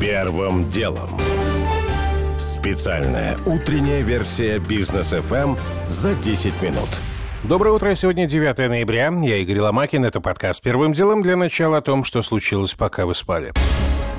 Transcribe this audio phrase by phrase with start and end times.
[0.00, 1.08] Первым делом.
[2.38, 6.88] Специальная утренняя версия бизнес FM за 10 минут.
[7.44, 7.94] Доброе утро.
[7.94, 9.10] Сегодня 9 ноября.
[9.22, 10.04] Я Игорь Ломакин.
[10.04, 13.52] Это подкаст «Первым делом» для начала о том, что случилось, пока вы спали.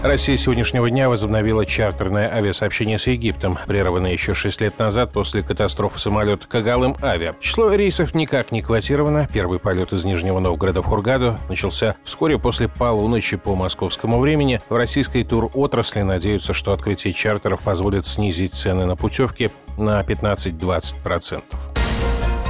[0.04, 6.00] Россия сегодняшнего дня возобновила чартерное авиасообщение с Египтом, прерванное еще 6 лет назад после катастрофы
[6.00, 7.34] самолета Кагалым Авиа.
[7.40, 9.28] Число рейсов никак не квотировано.
[9.34, 14.62] Первый полет из Нижнего Новгорода в Хургаду начался вскоре после полуночи по московскому времени.
[14.70, 21.42] В российской тур-отрасли надеются, что открытие чартеров позволит снизить цены на путевки на 15-20%.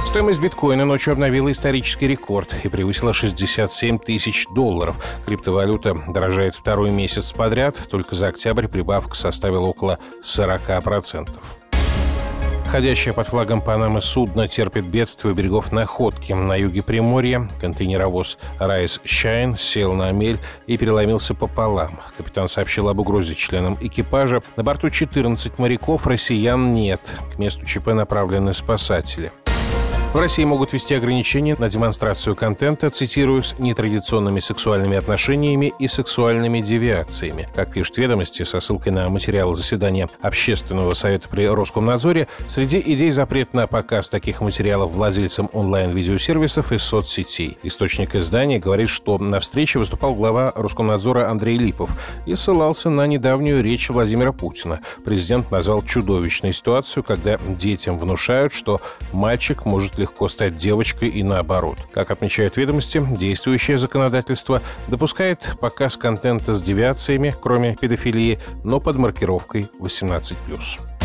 [0.08, 4.96] Стоимость биткоина ночью обновила исторический рекорд и превысила 67 тысяч долларов.
[5.26, 11.28] Криптовалюта дорожает второй месяц подряд, только за октябрь прибавка составила около 40%.
[12.70, 17.48] Ходящее под флагом Панамы судно терпит бедствие у берегов Находки на юге Приморья.
[17.60, 22.00] Контейнеровоз «Райс Щайн» сел на мель и переломился пополам.
[22.16, 24.42] Капитан сообщил об угрозе членам экипажа.
[24.56, 27.00] На борту 14 моряков, россиян нет.
[27.34, 29.32] К месту ЧП направлены спасатели.
[30.20, 37.48] России могут ввести ограничения на демонстрацию контента, цитирую, с нетрадиционными сексуальными отношениями и сексуальными девиациями.
[37.54, 43.54] Как пишет ведомости со ссылкой на материалы заседания Общественного совета при Роскомнадзоре, среди идей запрет
[43.54, 47.56] на показ таких материалов владельцам онлайн-видеосервисов и соцсетей.
[47.62, 51.90] Источник издания говорит, что на встрече выступал глава Роскомнадзора Андрей Липов
[52.26, 54.80] и ссылался на недавнюю речь Владимира Путина.
[55.04, 58.80] Президент назвал чудовищной ситуацию, когда детям внушают, что
[59.12, 61.78] мальчик может легко стать девочкой и наоборот.
[61.92, 69.68] Как отмечают ведомости, действующее законодательство допускает показ контента с девиациями, кроме педофилии, но под маркировкой
[69.80, 70.97] 18+.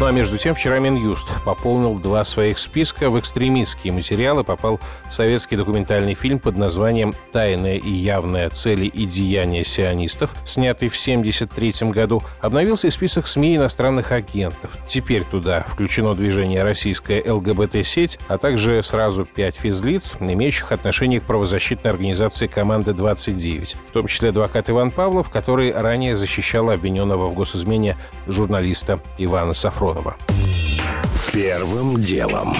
[0.00, 3.10] Ну а между тем, вчера Минюст пополнил два своих списка.
[3.10, 9.64] В экстремистские материалы попал советский документальный фильм под названием «Тайная и явная цели и деяния
[9.64, 12.24] сионистов», снятый в 1973 году.
[12.40, 14.76] Обновился список СМИ иностранных агентов.
[14.88, 21.92] Теперь туда включено движение «Российская ЛГБТ-сеть», а также сразу пять физлиц, имеющих отношение к правозащитной
[21.92, 28.98] организации «Команда-29», в том числе адвокат Иван Павлов, который ранее защищал обвиненного в госизмене журналиста
[29.18, 29.83] Ивана Сафронова.
[29.84, 30.16] Сафронова.
[31.32, 32.56] Первым делом.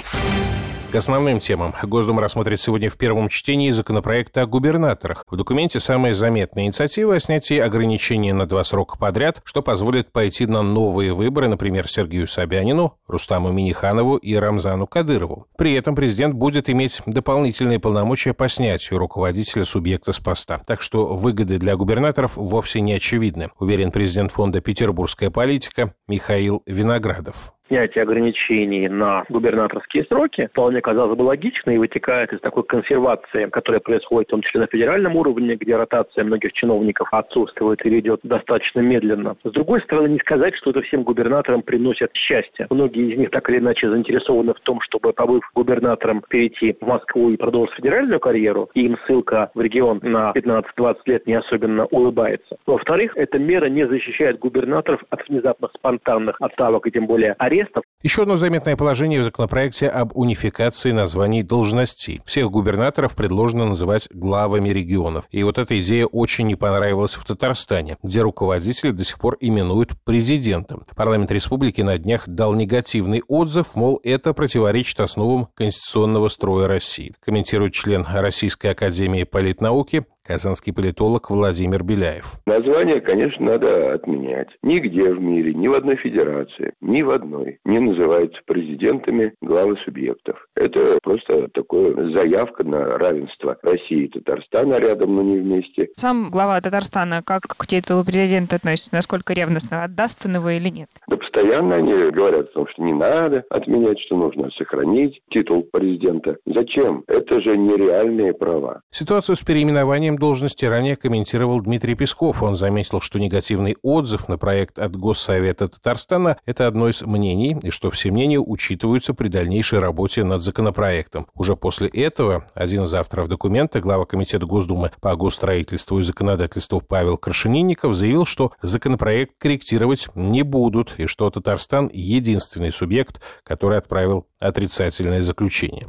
[0.94, 1.74] К основным темам.
[1.82, 5.24] Госдума рассмотрит сегодня в первом чтении законопроекта о губернаторах.
[5.28, 10.46] В документе самая заметная инициатива о снятии ограничений на два срока подряд, что позволит пойти
[10.46, 15.48] на новые выборы, например, Сергею Собянину, Рустаму Миниханову и Рамзану Кадырову.
[15.58, 20.62] При этом президент будет иметь дополнительные полномочия по снятию руководителя субъекта с поста.
[20.64, 27.53] Так что выгоды для губернаторов вовсе не очевидны, уверен президент фонда «Петербургская политика» Михаил Виноградов
[27.68, 33.80] снятие ограничений на губернаторские сроки вполне казалось бы логично и вытекает из такой консервации, которая
[33.80, 38.80] происходит в том числе на федеральном уровне, где ротация многих чиновников отсутствует или идет достаточно
[38.80, 39.36] медленно.
[39.44, 42.66] С другой стороны, не сказать, что это всем губернаторам приносит счастье.
[42.70, 47.30] Многие из них так или иначе заинтересованы в том, чтобы, побыв губернатором, перейти в Москву
[47.30, 52.56] и продолжить федеральную карьеру, и им ссылка в регион на 15-20 лет не особенно улыбается.
[52.66, 57.84] Во-вторых, эта мера не защищает губернаторов от внезапных спонтанных отставок и тем более арестов.
[58.02, 62.20] Еще одно заметное положение в законопроекте об унификации названий должностей.
[62.26, 65.24] Всех губернаторов предложено называть главами регионов.
[65.30, 69.92] И вот эта идея очень не понравилась в Татарстане, где руководители до сих пор именуют
[70.04, 70.82] президентом.
[70.94, 77.14] Парламент республики на днях дал негативный отзыв, мол, это противоречит основам конституционного строя России.
[77.24, 82.40] Комментирует член Российской академии политнауки казанский политолог Владимир Беляев.
[82.46, 84.48] Название, конечно, надо отменять.
[84.62, 90.46] Нигде в мире, ни в одной федерации, ни в одной не называются президентами главы субъектов.
[90.54, 95.88] Это просто такое заявка на равенство России и Татарстана рядом, но не вместе.
[95.96, 98.94] Сам глава Татарстана как к титулу президента относится?
[98.94, 99.84] Насколько ревностно?
[99.84, 100.88] Отдаст он его или нет?
[101.06, 106.36] Да постоянно они говорят о том, что не надо отменять, что нужно сохранить титул президента.
[106.46, 107.04] Зачем?
[107.06, 108.80] Это же нереальные права.
[108.90, 112.42] Ситуацию с переименованием созданием должности ранее комментировал Дмитрий Песков.
[112.42, 117.70] Он заметил, что негативный отзыв на проект от Госсовета Татарстана– это одно из мнений, и
[117.70, 121.26] что все мнения учитываются при дальнейшей работе над законопроектом.
[121.34, 127.16] Уже после этого один из авторов документа, глава Комитета Госдумы по госстроительству и законодательству Павел
[127.16, 135.22] Крашенинников заявил, что законопроект корректировать не будут, и что Татарстан– единственный субъект, который отправил отрицательное
[135.22, 135.86] заключение.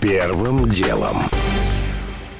[0.00, 1.16] Первым делом.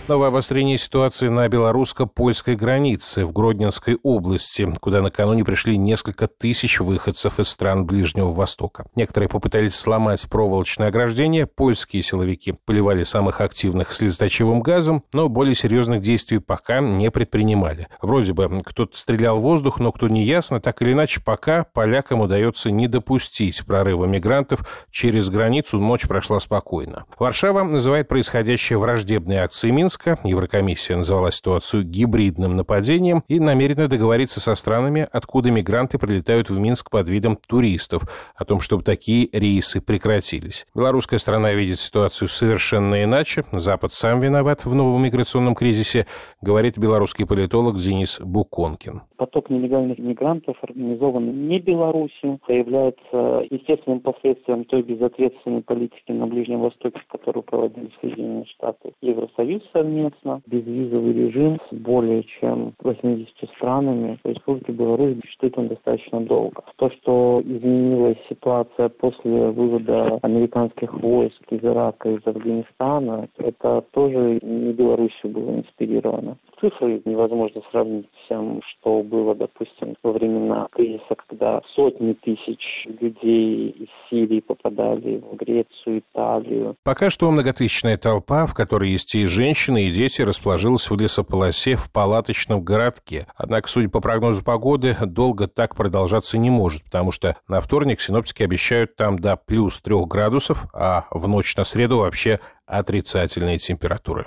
[0.08, 7.38] Новое обострение ситуации на белорусско-польской границе в Гродненской области, куда накануне пришли несколько тысяч выходцев
[7.38, 8.86] из стран Ближнего Востока.
[8.96, 16.02] Некоторые попытались сломать проволочное ограждение, польские силовики поливали самых активных слезоточивым газом, но более серьезных
[16.02, 17.86] действий пока не предпринимали.
[18.02, 22.20] Вроде бы кто-то стрелял в воздух, но кто не ясно, так или иначе пока полякам
[22.22, 27.04] удается не допустить прорыва мигрантов через границу, ночь прошла спокойно.
[27.20, 30.16] Варшава называет происходящее враждебной акцией Минска, Минска.
[30.24, 36.90] Еврокомиссия назвала ситуацию гибридным нападением и намерена договориться со странами, откуда мигранты прилетают в Минск
[36.90, 38.02] под видом туристов,
[38.34, 40.66] о том, чтобы такие рейсы прекратились.
[40.74, 43.44] Белорусская страна видит ситуацию совершенно иначе.
[43.52, 46.06] Запад сам виноват в новом миграционном кризисе,
[46.40, 49.02] говорит белорусский политолог Денис Буконкин.
[49.16, 56.60] Поток нелегальных мигрантов организован не Беларусью, а является естественным последствием той безответственной политики на Ближнем
[56.60, 58.94] Востоке, которую проводили Соединенные Штаты.
[59.00, 64.18] Евросоюз совместно, безвизовый режим с более чем 80 странами.
[64.22, 66.62] В Республике Беларусь существует он достаточно долго.
[66.76, 74.72] То, что изменилась ситуация после вывода американских войск из Ирака, из Афганистана, это тоже не
[74.72, 76.36] Беларусью было инспирировано.
[76.62, 83.70] Цифры невозможно сравнить с тем, что было, допустим, во времена кризиса, когда сотни тысяч людей
[83.70, 86.76] из Сирии попадали в Грецию, Италию.
[86.84, 91.90] Пока что многотысячная толпа, в которой есть и женщины, и дети, расположилась в лесополосе в
[91.90, 93.26] палаточном городке.
[93.34, 98.44] Однако, судя по прогнозу погоды, долго так продолжаться не может, потому что на вторник синоптики
[98.44, 104.26] обещают там до плюс трех градусов, а в ночь на среду вообще отрицательные температуры.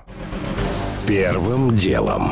[1.07, 2.31] Первым делом.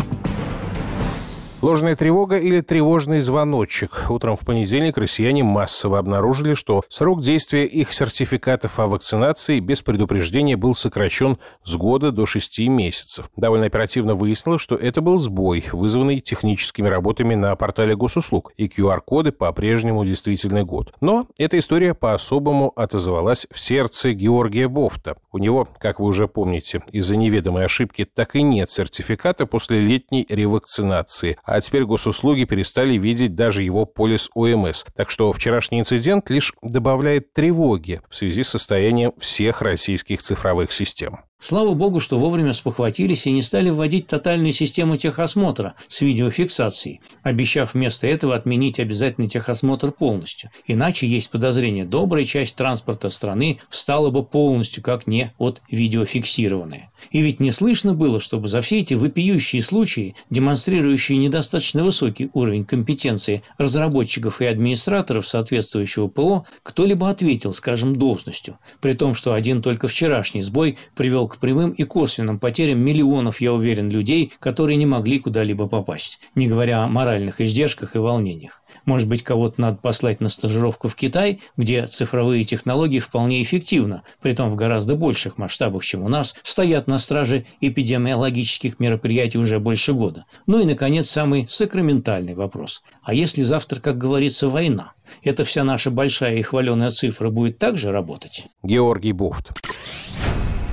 [1.61, 4.07] Ложная тревога или тревожный звоночек.
[4.09, 10.57] Утром в понедельник россияне массово обнаружили, что срок действия их сертификатов о вакцинации без предупреждения
[10.57, 13.29] был сокращен с года до шести месяцев.
[13.37, 19.31] Довольно оперативно выяснилось, что это был сбой, вызванный техническими работами на портале госуслуг, и QR-коды
[19.31, 20.93] по-прежнему действительный год.
[20.99, 25.15] Но эта история по-особому отозвалась в сердце Георгия Бофта.
[25.33, 30.27] У него, как вы уже помните, из-за неведомой ошибки так и нет сертификата после летней
[30.29, 34.85] ревакцинации, а теперь госуслуги перестали видеть даже его полис ОМС.
[34.95, 41.21] Так что вчерашний инцидент лишь добавляет тревоги в связи с состоянием всех российских цифровых систем.
[41.45, 47.73] Слава богу, что вовремя спохватились и не стали вводить тотальную систему техосмотра с видеофиксацией, обещав
[47.73, 50.51] вместо этого отменить обязательный техосмотр полностью.
[50.67, 56.93] Иначе есть подозрение, добрая часть транспорта страны встала бы полностью как не от видеофиксированная.
[57.11, 62.63] И ведь не слышно было, чтобы за все эти вопиющие случаи, демонстрирующие недостаточно высокий уровень
[62.63, 69.89] компетенции разработчиков и администраторов соответствующего ПО, кто-либо ответил, скажем, должностью, при том, что один только
[69.89, 75.19] вчерашний сбой привел к прямым и косвенным потерям миллионов, я уверен, людей, которые не могли
[75.19, 78.61] куда-либо попасть, не говоря о моральных издержках и волнениях.
[78.85, 84.49] Может быть, кого-то надо послать на стажировку в Китай, где цифровые технологии вполне эффективно, притом
[84.49, 90.25] в гораздо больших масштабах, чем у нас, стоят на страже эпидемиологических мероприятий уже больше года.
[90.47, 92.81] Ну и, наконец, самый сакраментальный вопрос.
[93.03, 94.93] А если завтра, как говорится, война?
[95.21, 98.47] Эта вся наша большая и хваленая цифра будет также работать?
[98.63, 99.51] Георгий Буфт.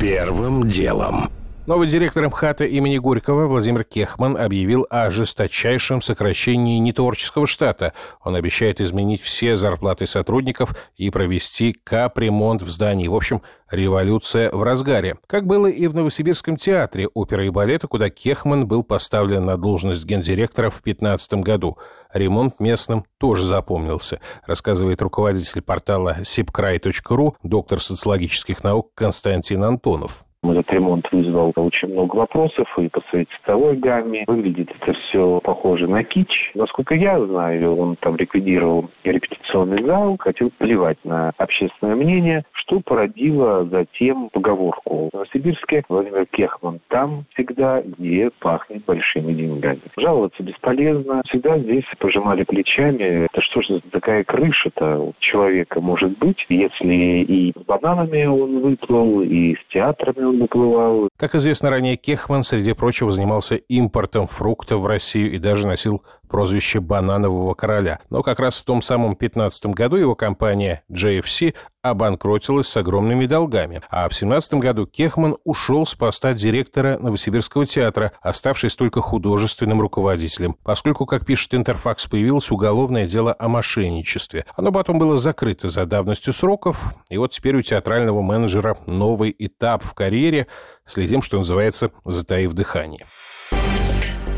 [0.00, 1.39] Первым делом.
[1.70, 7.92] Новый директор МХАТа имени Горького Владимир Кехман объявил о жесточайшем сокращении нетворческого штата.
[8.24, 13.06] Он обещает изменить все зарплаты сотрудников и провести капремонт в здании.
[13.06, 15.14] В общем, революция в разгаре.
[15.28, 20.04] Как было и в Новосибирском театре оперы и балета, куда Кехман был поставлен на должность
[20.04, 21.78] гендиректора в 2015 году.
[22.12, 30.24] Ремонт местным тоже запомнился, рассказывает руководитель портала sipcry.ru, доктор социологических наук Константин Антонов.
[30.42, 34.24] Этот ремонт вызвал очень много вопросов и по своей цветовой гамме.
[34.26, 36.50] Выглядит это все похоже на кич.
[36.54, 43.66] Насколько я знаю, он там ликвидировал репетиционный зал, хотел плевать на общественное мнение, что породило
[43.66, 45.10] затем поговорку.
[45.10, 49.80] В Новосибирске Владимир Кехман там всегда, где пахнет большими деньгами.
[49.98, 51.22] Жаловаться бесполезно.
[51.28, 53.26] Всегда здесь пожимали плечами.
[53.26, 59.20] Это что же такая крыша-то у человека может быть, если и с бананами он выплыл,
[59.20, 61.08] и с театрами наплывал.
[61.16, 66.80] Как известно ранее, Кехман, среди прочего, занимался импортом фруктов в Россию и даже носил прозвище
[66.80, 67.98] «бананового короля».
[68.08, 73.82] Но как раз в том самом 15 году его компания JFC обанкротилась с огромными долгами.
[73.90, 80.56] А в 17 году Кехман ушел с поста директора Новосибирского театра, оставшись только художественным руководителем,
[80.62, 84.44] поскольку, как пишет Интерфакс, появилось уголовное дело о мошенничестве.
[84.56, 89.84] Оно потом было закрыто за давностью сроков, и вот теперь у театрального менеджера новый этап
[89.84, 90.46] в карьере.
[90.84, 93.04] Следим, что называется, затаив дыхание.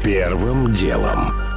[0.03, 1.52] Первым делом.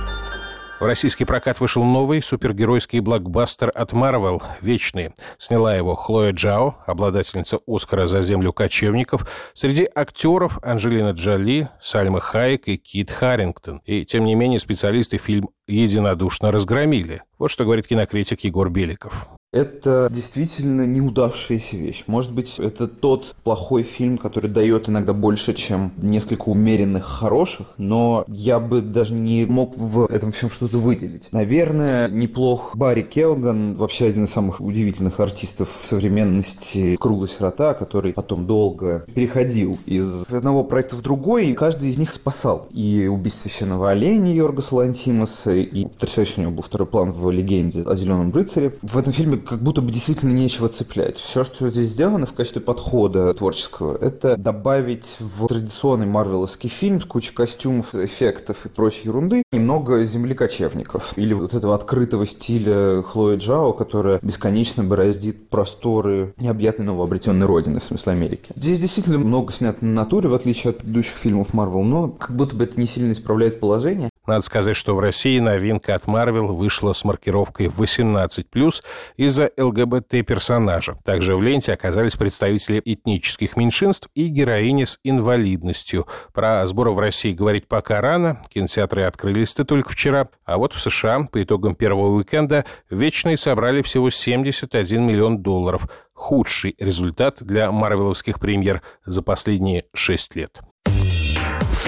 [0.77, 5.13] В российский прокат вышел новый супергеройский блокбастер от Marvel «Вечные».
[5.37, 9.25] Сняла его Хлоя Джао, обладательница Оскара за землю кочевников.
[9.53, 13.81] Среди актеров Анджелина Джоли, Сальма Хайек и Кит Харрингтон.
[13.85, 17.23] И, тем не менее, специалисты фильм единодушно разгромили.
[17.39, 19.29] Вот что говорит кинокритик Егор Беликов.
[19.55, 22.03] Это действительно неудавшаяся вещь.
[22.07, 28.25] Может быть, это тот плохой фильм, который дает иногда больше, чем несколько умеренных хороших, но
[28.27, 31.29] я бы даже не мог в этом всем что-то выделить.
[31.31, 38.47] Наверное, неплох Барри Келган, вообще один из самых удивительных артистов современности «Круглая сирота», который потом
[38.47, 42.67] долго переходил из одного проекта в другой, и каждый из них спасал.
[42.73, 47.83] И «Убийство священного оленя» Йоргаса Лантимаса, и потрясающий у него был второй план в «Легенде»
[47.83, 48.73] о Зеленом рыцаре.
[48.81, 51.17] В этом фильме как будто бы действительно нечего цеплять.
[51.17, 57.05] Все, что здесь сделано в качестве подхода творческого, это добавить в традиционный марвеловский фильм с
[57.05, 61.13] кучей костюмов, эффектов и прочей ерунды немного земли кочевников.
[61.17, 67.83] Или вот этого открытого стиля Хлои Джао, которая бесконечно бороздит просторы необъятной новообретенной родины, в
[67.83, 68.51] смысле Америки.
[68.55, 72.55] Здесь действительно много снято на натуре, в отличие от предыдущих фильмов Марвел, но как будто
[72.55, 74.09] бы это не сильно исправляет положение.
[74.27, 78.81] Надо сказать, что в России новинка от Marvel вышла с маркировкой 18+,
[79.17, 80.97] из-за ЛГБТ-персонажа.
[81.03, 86.07] Также в ленте оказались представители этнических меньшинств и героини с инвалидностью.
[86.33, 91.27] Про сборы в России говорить пока рано, кинотеатры открылись-то только вчера, а вот в США
[91.31, 95.87] по итогам первого уикенда «Вечные» собрали всего 71 миллион долларов.
[96.13, 100.61] Худший результат для марвеловских премьер за последние шесть лет.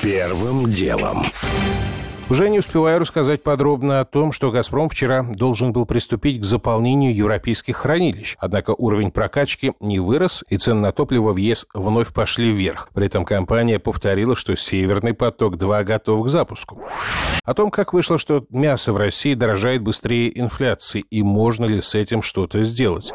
[0.02, 1.26] Первым делом.
[2.30, 7.16] Уже не успеваю рассказать подробно о том, что «Газпром» вчера должен был приступить к заполнению
[7.16, 8.36] европейских хранилищ.
[8.38, 12.90] Однако уровень прокачки не вырос, и цены на топливо в ЕС вновь пошли вверх.
[12.94, 16.82] При этом компания повторила, что «Северный поток-2» готов к запуску.
[17.46, 21.96] О том, как вышло, что мясо в России дорожает быстрее инфляции, и можно ли с
[21.96, 23.14] этим что-то сделать.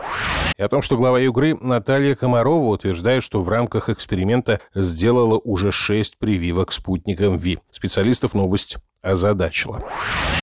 [0.57, 5.71] И о том, что глава Югры Наталья Комарова утверждает, что в рамках эксперимента сделала уже
[5.71, 7.59] шесть прививок спутником ВИ.
[7.71, 9.80] Специалистов новость озадачила.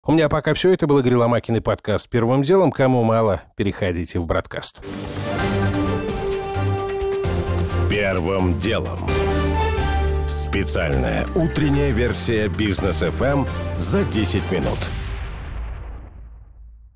[0.05, 0.73] У меня пока все.
[0.73, 2.71] Это был Игорь Ломакин и подкаст «Первым делом».
[2.71, 4.81] Кому мало, переходите в бродкаст.
[7.89, 8.99] Первым делом.
[10.27, 13.47] Специальная утренняя версия бизнес FM
[13.77, 14.79] за 10 минут.